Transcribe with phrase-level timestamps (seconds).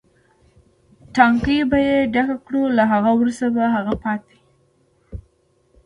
[1.15, 4.37] ټانکۍ به یې ډکې کړو، له هغه وروسته به هغه پاتې.